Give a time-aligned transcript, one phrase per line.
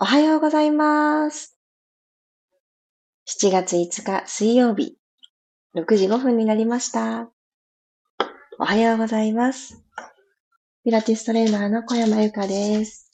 [0.00, 1.58] おはようございます。
[3.26, 4.96] 7月5日水曜日、
[5.74, 7.30] 6時5分になりました。
[8.60, 9.82] おはようございます。
[10.84, 13.10] ピラティストレーナーの小山由かです。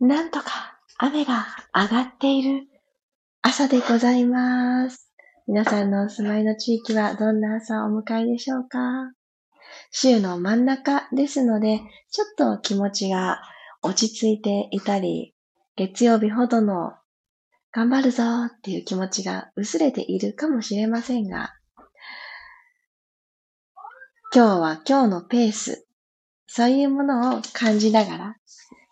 [0.00, 2.66] なんとか雨が上がっている
[3.40, 5.10] 朝でございます。
[5.46, 9.14] 皆さんのお住まいの地域はどんな朝をお迎えでしょうか？
[9.92, 11.80] 週の真ん中ですので、
[12.10, 13.40] ちょっと気持ちが
[13.84, 15.34] 落ち着いていたり、
[15.76, 16.94] 月曜日ほどの
[17.70, 21.52] 頑張るぞっていう気持ちが薄れているかもしれませんが、
[24.34, 25.86] 今日は今日のペース、
[26.46, 28.36] そういうものを感じながら、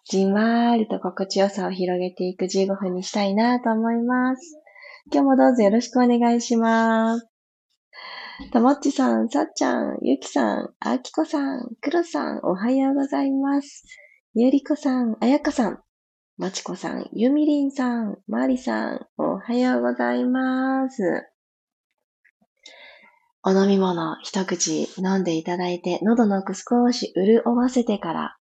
[0.05, 4.61] じんわーりと心地よさを広げていく15分にしたいなと思います。
[5.11, 7.27] 今日もどうぞよろしくお願いします。
[8.52, 13.84] ともっちさん、さっちゃん、ゆきさん、あきこさん、くろさん、おはようございます。
[14.34, 15.82] ゆりこさん、あやかさん、
[16.38, 21.02] まちこさん、ゆみりんさん、まりさん、おはようございます。
[23.42, 28.36] お飲み物一口飲んでいただいて、喉の奥少し潤わせてから、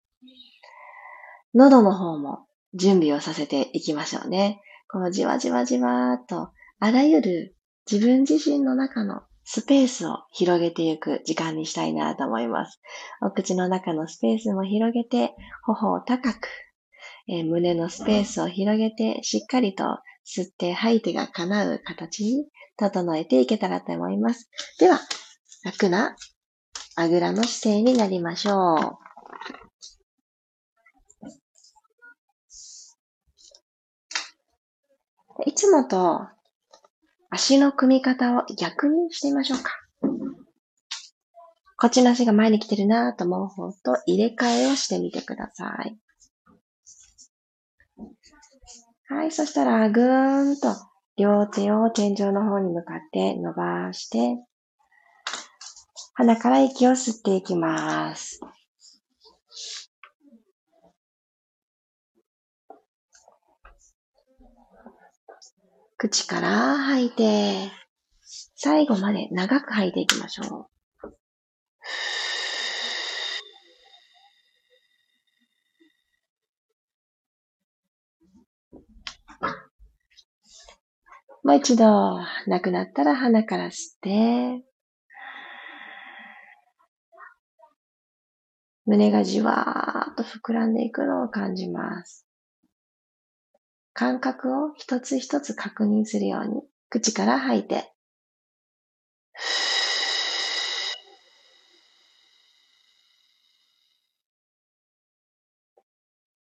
[1.55, 4.61] 喉の方も準備をさせていきましょうね。
[4.91, 6.51] こうじわじわじわーっと、
[6.81, 7.57] あらゆる
[7.89, 12.81] 自分自身の中のスペースを広げていく時間にしたいなと思います。
[13.23, 16.49] お口の中のスペースも広げて、頬を高く、
[17.29, 19.85] えー胸のスペースを広げて、しっかりと
[20.27, 24.51] 吸って吐いてが叶う形に整えていけたらと思います。
[24.81, 24.99] では、
[25.63, 26.17] 楽な
[26.97, 29.07] あぐらの姿勢になりましょう。
[35.47, 36.36] いつもと
[37.31, 39.73] 足の組み方を逆にしてみましょうか。
[41.79, 45.99] こっちの足が前に来てるなと思う方と入れ替えをしてみてください。
[49.09, 50.69] はい、そしたらぐーんと
[51.17, 54.39] 両手を天井の方に向かって伸ばして、
[56.15, 58.41] 鼻から息を吸っていきます。
[65.99, 67.71] 口から吐いて、
[68.57, 70.67] 最後まで長く吐いていきましょう。
[81.45, 84.65] もう一度、なくなったら鼻から吸って、
[88.85, 92.26] 胸がじわーっと膨らんでいくのを感じます。
[93.99, 97.91] 感覚を一つ一つ確認するように、口から吐いて、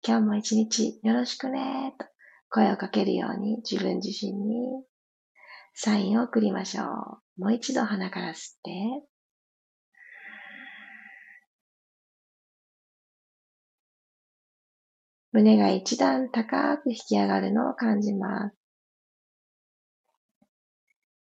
[0.04, 2.06] 今日も一日よろしくねと
[2.50, 4.84] 声をかけるように自分自身に
[5.72, 7.40] サインを送りましょう。
[7.40, 8.72] もう一度鼻から吸って、
[15.36, 18.56] 胸が一段高く引き上がるのを感じます。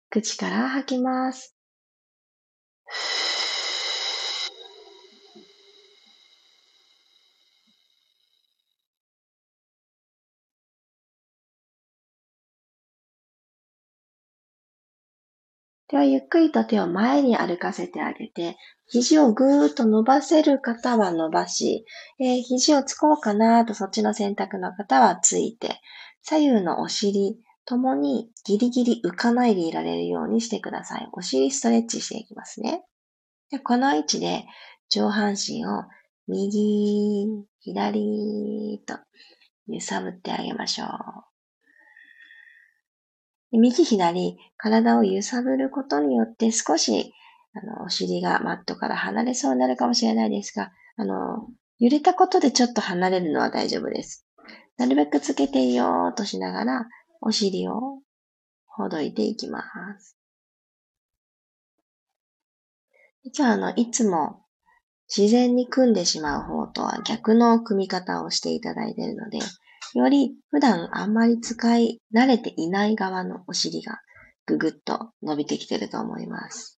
[0.08, 1.54] 口から吐きます。
[15.88, 18.56] では、ゆっくりと手を前に歩かせてあげて、
[18.86, 21.86] 肘をぐーっと伸ばせる方は伸ばし、
[22.20, 25.80] えー肘をつこうかなとそっちの選択の方はついて、
[26.22, 31.08] 左右のお尻ともにギリギリ浮かないでいられるようにしてください。
[31.12, 32.82] お尻ストレッチしていきますね。
[33.50, 34.44] でこの位置で
[34.90, 35.84] 上半身を
[36.26, 37.26] 右、
[37.60, 38.94] 左と
[39.66, 40.88] 揺さぶってあげましょう。
[43.50, 47.12] 右左、体を揺さぶることによって少し、
[47.54, 51.48] あの、お尻がマットから離れそうになるかもしれないですが、あの、
[51.78, 54.26] 揺れたことでちょっと離れるのは大丈夫です。
[54.76, 56.88] なるべくつけていようとしながら、
[57.20, 58.00] お尻を
[58.66, 59.62] ほどいていきま
[59.98, 60.16] す。
[63.32, 64.44] じゃあ、あの、いつも
[65.14, 69.38] 自然に組んでしまう方とは逆の組み方をしていただいているので、
[69.94, 74.00] より普段あんまり使い慣れていない側のお尻が
[74.46, 76.78] ぐぐっと伸びてきてると思います。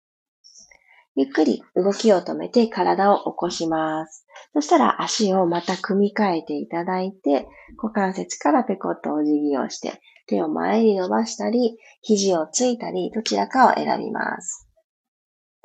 [1.14, 4.24] ゆっくり動きを止めて体を起こします。
[4.52, 14.68] そしたら足をまた組み替えていただいて、股関節からペコッとお辞儀をして、手を前に伸ばしたり、肘をついたり、どちらかを選びます。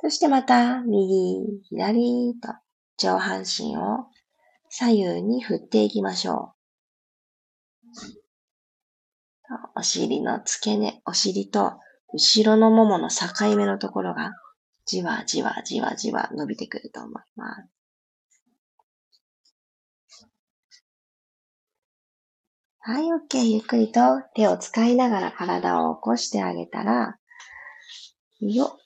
[0.00, 2.48] そしてまた右、左と
[2.98, 4.06] 上半身を
[4.68, 6.53] 左右に振っていきましょう
[9.76, 11.74] お尻の付け根、お尻と
[12.12, 14.32] 後ろのももの境目のところが
[14.86, 17.74] じわじわじわじわ伸びてくると思います。
[22.86, 23.42] はい、OK。
[23.44, 27.16] ゆっくりと手を使いながら体を起こしてあげたら、
[28.40, 28.78] よ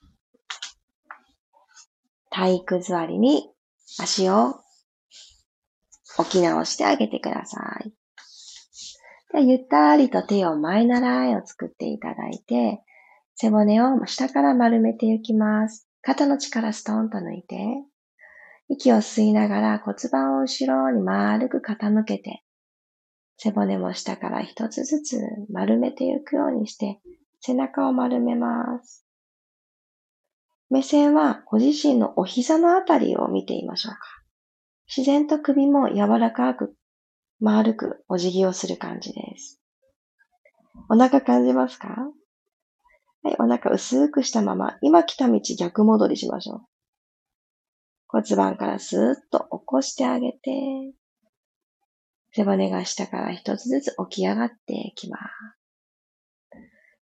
[2.31, 3.51] 体育座りに
[3.99, 4.61] 足を
[6.17, 7.98] 置き直してあげてください。
[9.33, 12.83] でゆったりと手を前習いを作っていただいて、
[13.35, 15.89] 背骨を下から丸めていきます。
[16.03, 17.57] 肩の力ストーンと抜いて、
[18.69, 22.43] 息を吸いながら骨盤を後ろに丸く傾けて、
[23.37, 25.21] 背骨も下から一つずつ
[25.51, 27.01] 丸めていくようにして、
[27.41, 29.07] 背中を丸めます。
[30.71, 34.01] 目線はご自身のお膝のあたりを見てみましょうか。
[34.95, 36.75] 自然と首も柔らかく、
[37.41, 39.61] 丸くお辞儀をする感じです。
[40.89, 41.89] お腹感じますか？
[43.23, 46.61] はい、お腹薄くしたまま、今来た道逆戻りしましょう。
[48.09, 50.41] 骨盤からスーッと起こしてあげて、
[52.33, 55.19] 背骨が下から一つずつ起き上がっていきま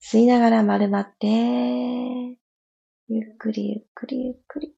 [0.00, 0.16] す。
[0.16, 4.74] 吸いながら丸まって、ゆっくりゆっくりゆっくり。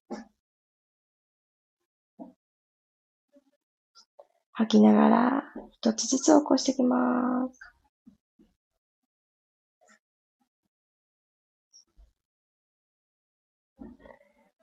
[4.53, 7.59] 吐きながら一つずつ起こしていきます。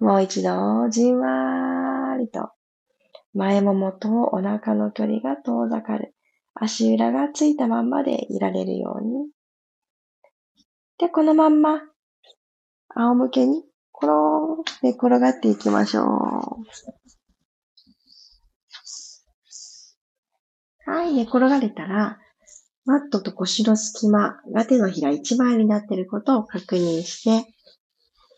[0.00, 2.50] もう一度、じんわーりと、
[3.34, 6.14] 前ももとお腹の距離が遠ざかる。
[6.54, 9.28] 足裏がついたまんまでいられるように。
[10.98, 11.80] で、このまんま、
[12.94, 16.97] 仰向けに、コローで転がっていきましょう。
[21.08, 22.18] はい、寝転がれたら、
[22.84, 27.46] マットと腰の隙間が手のひら一枚になっていることを確認して、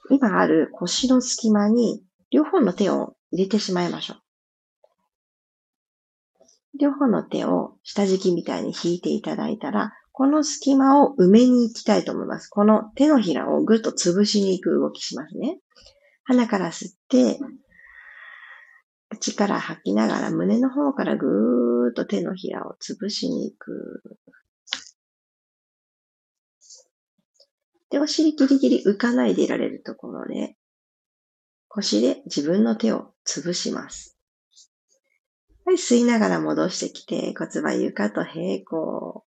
[0.09, 2.01] 今ある腰の隙間に
[2.31, 4.19] 両方の手を入れてしまいましょう。
[6.79, 12.47] 両方の手を下敷きみたいに引いていただいたら、この隙間を埋めに行きたいと思います。
[12.47, 15.59] この手のひらをぐっと潰しに行く動きしますね。
[16.23, 17.41] 鼻から吸って、
[19.09, 24.03] 口から吐きながら胸の方からぐーっと手のひらを潰しに行く。
[27.91, 30.57] で、お尻ギリギリ浮かないでいられるところで、
[31.69, 34.17] 腰で自分の手を潰します。
[35.65, 39.25] はい、吸いながら戻してきて、骨盤床と平行。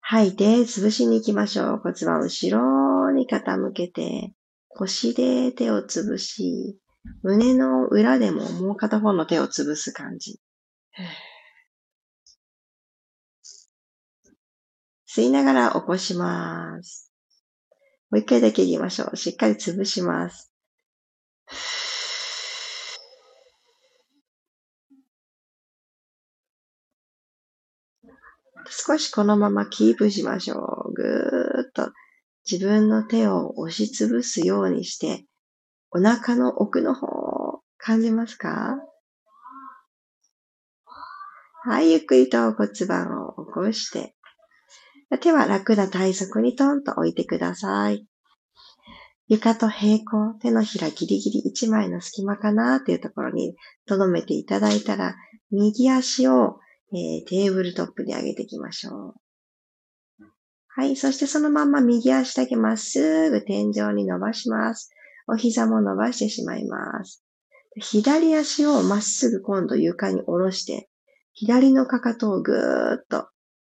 [0.00, 1.78] 吐いて、潰しに行きましょう。
[1.78, 4.32] 骨盤後ろに傾けて、
[4.68, 6.78] 腰で手を潰し、
[7.22, 10.40] 胸の裏でももう片方の手を潰す感じ。
[15.08, 17.12] 吸いながら起こします。
[18.10, 19.16] もう一回だけ言いましょう。
[19.16, 20.52] しっかり潰します。
[28.70, 30.56] 少しこのままキープしましょ
[30.88, 30.92] う。
[30.92, 31.92] ぐーっと
[32.50, 35.24] 自分の手を押しつぶすようにして、
[35.90, 38.76] お腹の奥の方、感じますか？
[41.64, 44.14] はい、ゆっくりと骨盤を起こして、
[45.20, 48.06] 手は楽な体側にトンと置いてください。
[49.28, 55.16] 床と平行、手のひらギリギリ1枚の隙間かなっていうところに留めていただいたら、
[55.50, 56.60] 右足を、
[56.92, 59.14] えー、テーブルトップに上げていきましょ
[60.20, 60.24] う。
[60.68, 60.96] はい。
[60.96, 64.90] そしてそのまま右足だけまっすぐ天井に伸ばします。
[65.28, 67.22] お膝も伸ばしてしまいます。
[67.76, 70.88] 左足をまっすぐ今度床に下ろして、
[71.34, 73.28] 左のかかとをぐーっと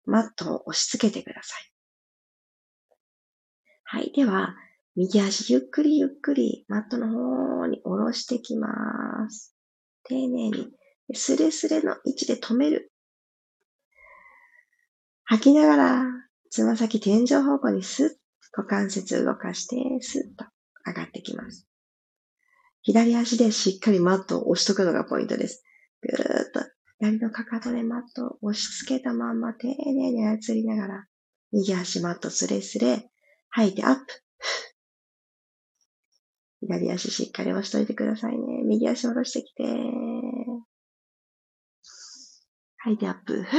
[0.06, 1.72] マットを押し付けてください。
[3.84, 4.12] はい。
[4.14, 4.54] では、
[4.94, 9.54] 右足ゆっくりゆっくりマットの方に下ろしてきます。
[10.04, 10.68] 丁寧に、
[11.14, 12.92] スレスレの位置で止める。
[15.24, 16.04] 吐きながら、
[16.50, 18.10] つま先天井方向にスッ、
[18.56, 20.44] 股関節動かして、スッと
[20.86, 21.66] 上がってきます。
[22.82, 25.64] 左足でしっかりマットを押しとくのがポイントです。
[26.02, 26.60] ぐーっと
[27.00, 31.06] 左のかかとでマットを押し付けたまんま丁寧に操りながら、
[31.50, 33.10] 右足マットスレスレ、
[33.48, 34.04] 吐いてアップ。
[36.60, 38.62] 左足しっかり押しといてくださいね。
[38.64, 39.64] 右足下ろしてきて。
[42.82, 43.46] 吐いてアップ。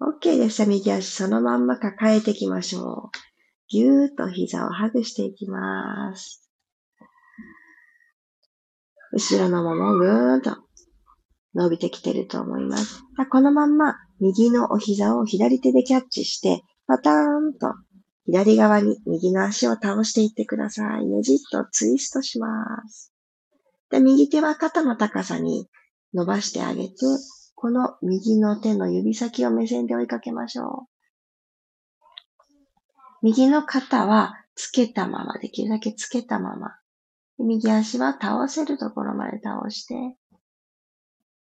[0.00, 0.64] OK でした。
[0.64, 3.29] 右足そのまんま抱えていきましょう。
[3.70, 6.48] ぎゅーっと膝をハグしていきます。
[9.12, 10.56] 後ろのももぐーんと
[11.54, 13.02] 伸びてきてると思います。
[13.30, 17.74] このまんま右のお膝を左手でキャッチして、パターンと
[18.26, 21.06] 左側に右の足を倒していってください。
[21.06, 22.48] ねじっとツイストしま
[22.88, 23.12] す。
[23.90, 25.68] で、右手は肩の高さに
[26.12, 26.94] 伸ばしてあげて、
[27.54, 30.99] この右の手の指先を目線で追いかけましょう。
[33.22, 36.76] 右の肩はつけたまま、できるだけつけたまま。
[37.38, 39.94] 右足は倒せるところまで倒して、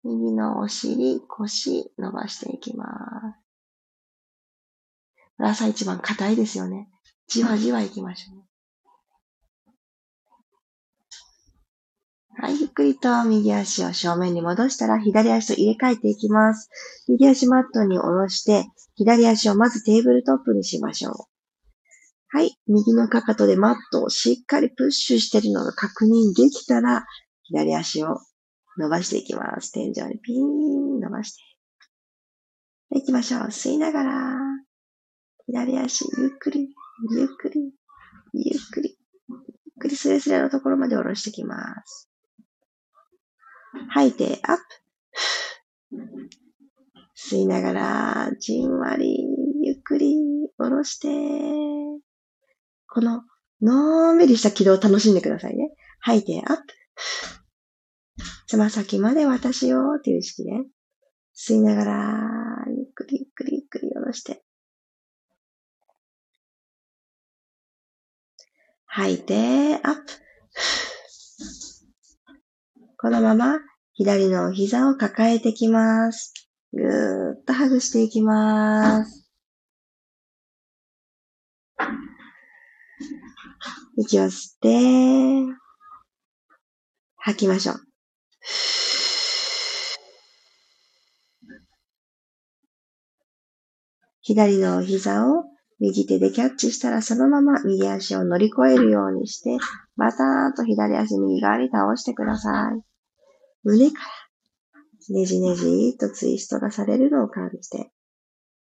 [0.03, 2.85] 右のお尻、腰伸ばしていきま
[3.35, 3.41] す。
[5.37, 6.89] 朝一番硬いですよね。
[7.27, 8.43] じわじわ行きましょう。
[12.41, 16.69] はい、ゆっくりと右足を正面に戻したら左足と入れ替えていきます。
[17.07, 21.30] 右足マットに下ろして、左足をまずテーブルトップにしましょう。
[22.33, 27.05] はい、右のかかとでマットをしっかりプッシュしているのが確認できたら、
[27.43, 28.19] 左足を
[28.77, 29.73] 伸ばしていきます。
[29.73, 31.41] 天井にピーン伸ばして。
[32.91, 33.41] 行きましょう。
[33.47, 34.37] 吸いながら、
[35.45, 36.69] 左足、ゆっくり、
[37.17, 37.73] ゆっくり、
[38.33, 38.97] ゆっくり、
[39.27, 42.09] ゆっくりスレスレのところまで下ろしていきます。
[43.89, 44.63] 吐いて、アップ。
[47.17, 49.17] 吸いながら、じんわり、
[49.63, 50.15] ゆっくり、
[50.57, 51.09] 下ろして、
[52.93, 53.23] この、
[53.61, 55.69] のんびりした軌道を楽しんでくださいね。
[56.01, 56.63] 吐いて、アップ。
[58.47, 60.65] つま先まで私よっていう意識ね。
[61.33, 64.43] 吸いながら、ゆっくりゆっくりゆっくり下ろして。
[68.87, 70.03] 吐いて、アップ。
[72.97, 73.59] このまま
[73.93, 76.33] 左の膝を抱えてきます。
[76.73, 79.20] ぐーっとハグしていきます。
[84.01, 85.53] 息を吸って、
[87.17, 87.75] 吐きましょう。
[94.21, 95.45] 左の膝を
[95.79, 99.57] 右手でキャッチしたらそのまま右足を乗り越えるようにして、
[99.97, 102.81] バターンと左足右側に倒してください。
[103.63, 107.91] 胸からねじねじとツイストがされるのを感じて、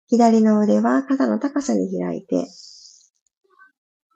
[0.08, 2.48] 左の腕は肩の高さに開いて、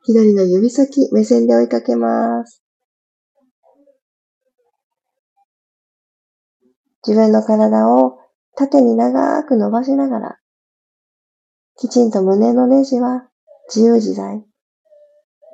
[0.04, 2.64] 左の指先、目線で追いかけます。
[7.06, 8.18] 自分の体を
[8.56, 10.40] 縦に長く伸ばしながら、
[11.78, 13.28] きちんと胸のネジは
[13.68, 14.44] 自由自在、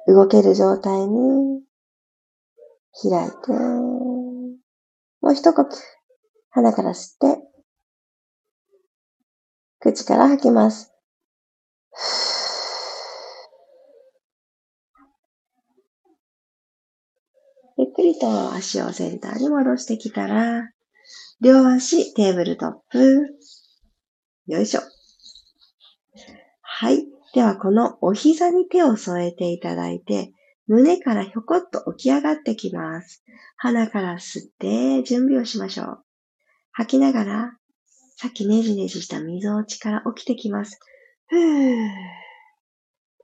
[0.08, 1.62] 動ける状態に
[3.02, 5.66] 開いて、もう一呼吸、
[6.52, 7.42] 鼻から吸って、
[9.80, 10.94] 口から吐きます。
[18.00, 20.70] ゆと足をセンターに戻してきたら、
[21.42, 23.28] 両足テーブルトップ。
[24.48, 24.82] よいしょ。
[26.62, 27.06] はい。
[27.34, 30.32] では、このお膝に手を添えていただいて、
[30.68, 33.24] 胸からひょこっと起き上がってきます。
[33.56, 36.04] 鼻から吸って準備をしましょう。
[36.72, 37.58] 吐きながら、
[38.18, 40.80] さっきねじねじした溝落ちから起きてきます。
[41.28, 41.88] ふー。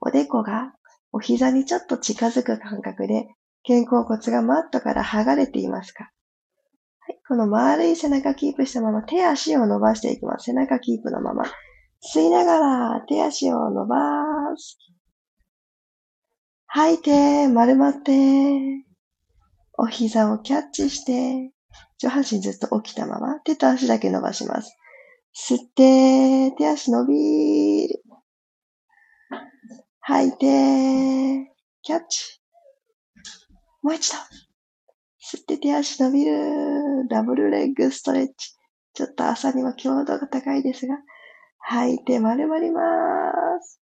[0.02, 0.74] おでこが
[1.12, 3.28] お膝にちょっと近づく感覚で、
[3.66, 6.12] 肩甲骨がマットから剥がれていますか？
[7.00, 7.20] はい。
[7.28, 10.46] この丸い背中キープしたまま手足を伸ばしていきます。
[10.46, 11.46] 背中キープのまま。
[12.14, 13.96] 吸いながら手足を伸ば
[14.58, 14.78] す。
[16.68, 18.12] 吐いて、丸まって、
[19.78, 21.52] お膝をキャッチして、
[22.00, 24.76] 上半身ずっと起きたまま、手と足だけ伸ばします。
[25.36, 28.04] 吸って、手足伸びる。
[30.02, 31.54] 吐いて、
[31.84, 32.43] キャッチ。
[33.84, 34.18] もう一度。
[35.22, 37.08] 吸って手足伸びる。
[37.10, 38.56] ダブルレッグストレッチ。
[38.94, 40.96] ちょっと朝には強度が高いですが、
[41.60, 42.82] 吐いて丸まりま
[43.62, 43.82] す。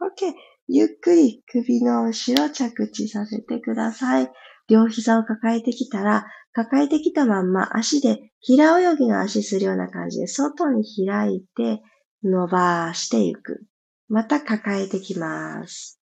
[0.00, 0.34] OK。
[0.68, 4.30] ゆっくり首の後ろ着地させてください。
[4.68, 11.82] 両膝を抱えてきたら、抱えてきたまんま足で平泳ぎの足するような感じで外に開いて
[12.22, 13.64] 伸ばしていく。
[14.08, 15.99] また抱えてきます。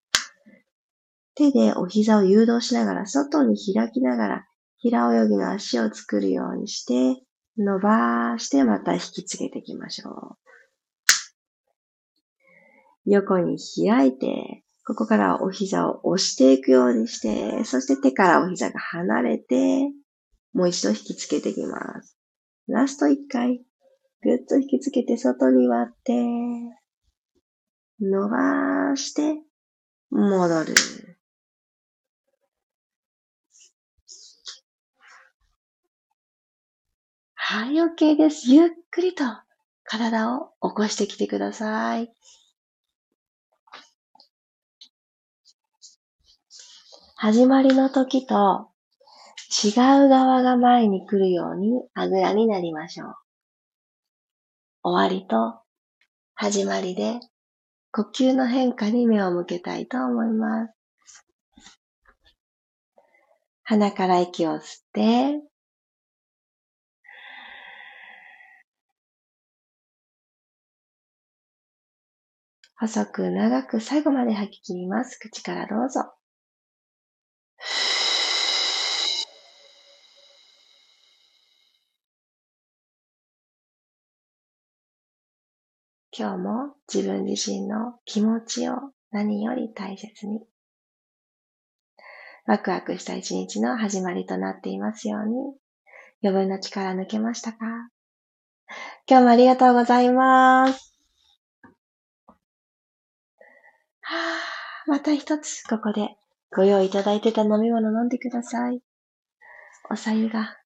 [1.38, 4.48] 手でお膝を誘導しながら外に開きながら
[4.80, 7.22] 平泳ぎの足を作るようにして
[7.58, 10.38] 伸ばしてまた引きつけていきましょう。
[13.06, 19.90] 横に開いて、ここからお膝を押していくようにして、そして手からお膝が離れて、
[20.54, 22.18] もう一度引きつけていきます。
[22.68, 23.62] ラスト一回、
[24.22, 26.14] ぐっと引きつけて外に割って、
[28.02, 29.42] 伸ばして、
[30.12, 31.17] 戻る。
[37.50, 38.52] はい、OK です。
[38.52, 39.24] ゆっくりと
[39.86, 42.12] 体を起こしてきてください。
[47.16, 48.68] 始まりの時と
[49.64, 53.16] 違う側が前に来るようにあぐらになりましょう。
[54.84, 55.62] 終わりと
[56.36, 57.22] 始まりで
[57.94, 61.26] 呼吸の変化に目を向けたいと思います。
[63.64, 64.62] 鼻から息を吸っ
[64.92, 65.42] て、
[72.80, 75.18] 細く長く最後まで吐き切ります。
[75.18, 76.14] 口からどうぞ。
[86.16, 88.76] 今日も自分自身の気持ちを
[89.12, 90.42] 何より大切に。
[92.46, 95.36] ワクワクした一日の始まりとなっていますように。
[96.24, 97.58] 余分な力抜けましたか？
[99.08, 100.97] 今日もありがとうございます。
[104.88, 106.16] また一つここで
[106.56, 108.82] ご用意いただいてた飲み物飲んでください。
[109.90, 110.58] おさゆが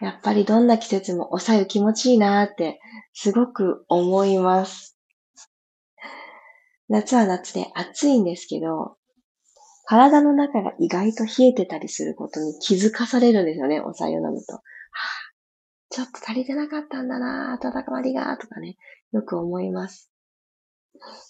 [0.00, 2.80] やっぱりどんな季節もおさゆ気持ちいいなーって
[3.12, 4.96] すごく思います。
[6.88, 8.96] 夏は夏で暑いんですけど、
[9.84, 14.60] 体の中が意外と冷えてたりすることに気づかされるんですよね、おさゆ飲むと。
[15.90, 18.76] ちょっと足りてなかったんだな温まりが、とかね、
[19.12, 20.09] よく思います。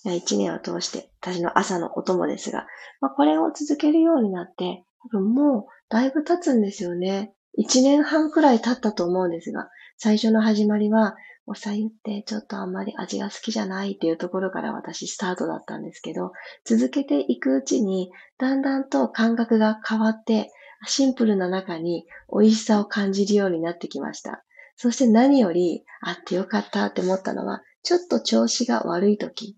[0.04, 2.66] 一年を通して私の朝のお供ですが、
[3.00, 7.32] まあ、これを続けるようになって、多分もうだいぶ経つんですよね。
[7.54, 16.32] 一年半くらい経ったと思うんですが、最初の始まりは、おさゆってちょっとあんまり味が好きじゃないっていうところから私スタートだったんですけど、
[16.64, 20.50] 続けていくうちに、だんだんと感覚が変わって、
[20.86, 24.44] シンプルな中に美味しさを感じるようになってきました。
[24.76, 29.56] そして何より、あってよかったって思ったのは、ちょっと調子が悪い時。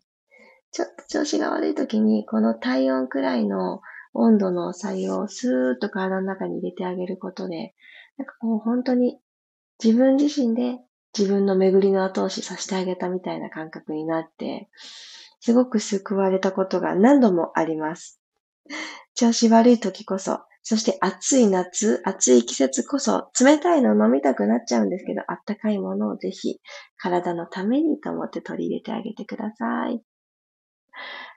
[0.73, 3.81] ちょっと調子が悪い時に、この体温くらいの
[4.15, 7.75] 温度の作用をスーッと体の中に入れてあげることで、
[8.17, 9.19] なんかこう本当に
[9.83, 10.79] 自分自身で
[11.17, 14.69] 自分の巡りの後押しさせてあげたみたいな感覚になって、
[15.41, 18.21] すごく救われたことが何度もあります。
[19.15, 26.61] 調子悪い時こそ、そして暑い夏、暑い季節こそ、冷たいの飲みたくなっちゃうんですけど、あったかいものをぜひ
[26.97, 30.03] 体のためにと思って取り入れてあげてください。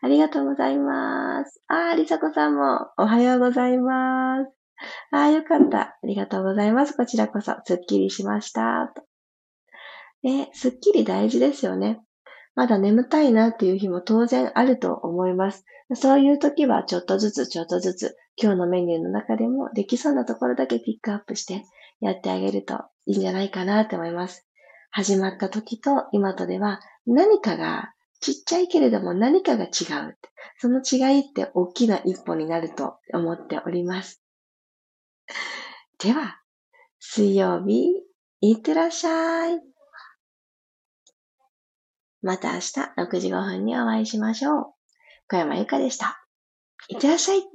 [0.02, 1.62] ありがとうございます。
[1.68, 4.52] あー、りさこさんもおはようございます。
[5.12, 5.80] あー、よかった。
[5.80, 6.96] ありがとうございます。
[6.96, 8.94] こちらこそ、すっきりしました。
[10.24, 12.02] で、すっきり大事ですよね。
[12.56, 15.65] まだ眠たいなっていう日も当然あると思います。
[15.94, 21.63] そういう時はちょっとずつちょっとずつ今日のメニューの中でもできそうなところだけピックアップして
[22.00, 24.48] やってあげるといいんじゃないかなって思います。
[24.89, 29.67] 始まった時と今とでは何かがちっちゃいけれども何かが違
[30.08, 30.17] う。
[30.58, 34.21] その違いって大きな一歩になると思っております。
[35.99, 36.39] では、
[36.99, 38.04] 水曜日、
[38.41, 39.62] いってらっしゃい。
[42.21, 44.65] また明日6時5分にお会いしましょう。
[45.28, 46.25] 小山由かでした。
[46.88, 47.55] いってらっしゃい。